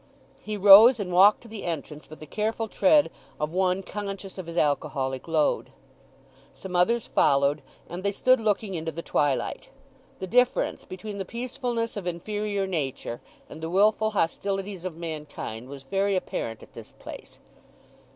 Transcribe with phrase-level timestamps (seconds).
[0.41, 4.47] He rose and walked to the entrance with the careful tread of one conscious of
[4.47, 5.69] his alcoholic load.
[6.55, 9.69] Some others followed, and they stood looking into the twilight.
[10.17, 15.83] The difference between the peacefulness of inferior nature and the wilful hostilities of mankind was
[15.83, 17.39] very apparent at this place.